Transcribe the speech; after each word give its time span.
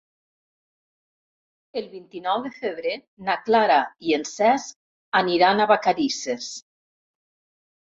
El 1.81 1.85
vint-i-nou 1.91 2.41
de 2.47 2.51
febrer 2.55 2.95
na 3.29 3.37
Clara 3.51 3.77
i 4.09 4.17
en 4.19 4.27
Cesc 4.33 5.21
aniran 5.23 5.65
a 5.67 5.71
Vacarisses. 5.75 6.53